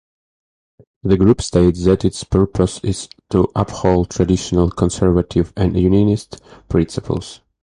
[1.03, 7.41] The group states that its purpose is to uphold traditional conservative and Unionist principles.